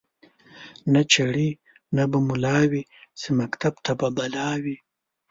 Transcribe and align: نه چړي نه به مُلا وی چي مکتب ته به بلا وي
نه 0.93 1.01
چړي 1.13 1.49
نه 1.95 2.03
به 2.09 2.17
مُلا 2.27 2.59
وی 2.71 2.83
چي 3.19 3.29
مکتب 3.39 3.73
ته 3.85 3.91
به 3.99 4.07
بلا 4.17 4.49
وي 4.63 4.77